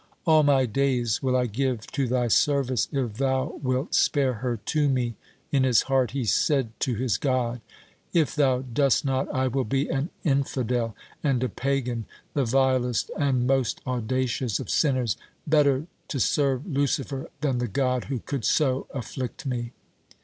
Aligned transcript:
"All 0.25 0.41
my 0.41 0.65
days 0.65 1.21
will 1.21 1.37
I 1.37 1.45
give 1.45 1.85
to 1.91 2.07
Thy 2.07 2.27
service, 2.27 2.87
if 2.91 3.17
Thou 3.17 3.59
wilt 3.61 3.93
spare 3.93 4.33
her 4.41 4.57
to 4.57 4.89
me," 4.89 5.13
in 5.51 5.63
his 5.63 5.83
heart 5.83 6.09
he 6.09 6.25
said 6.25 6.71
to 6.79 6.95
his 6.95 7.17
God. 7.19 7.61
"If 8.11 8.33
Thou 8.35 8.61
dost 8.63 9.05
not, 9.05 9.31
I 9.31 9.47
will 9.47 9.63
be 9.63 9.89
an 9.91 10.09
infidel 10.23 10.95
and 11.23 11.43
a 11.43 11.49
pagan 11.49 12.05
the 12.33 12.45
vilest 12.45 13.11
and 13.15 13.45
most 13.45 13.79
audacious 13.85 14.59
of 14.59 14.71
sinners. 14.71 15.17
Better 15.45 15.85
to 16.07 16.19
serve 16.19 16.65
Lucifer 16.65 17.29
than 17.41 17.59
the 17.59 17.67
God 17.67 18.05
who 18.05 18.17
could 18.25 18.43
so 18.43 18.87
afflict 18.95 19.45
me." 19.45 19.71